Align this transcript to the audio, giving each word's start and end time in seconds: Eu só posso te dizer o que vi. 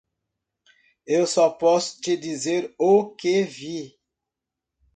Eu 1.05 1.27
só 1.27 1.47
posso 1.51 2.01
te 2.01 2.17
dizer 2.17 2.73
o 2.79 3.15
que 3.15 3.43
vi. 3.43 3.99